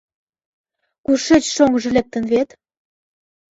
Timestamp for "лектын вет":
1.95-2.49